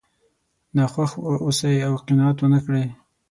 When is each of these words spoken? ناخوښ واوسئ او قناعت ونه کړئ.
ناخوښ 0.75 1.11
واوسئ 1.25 1.75
او 1.87 1.93
قناعت 2.07 2.37
ونه 2.41 2.59
کړئ. 2.65 2.85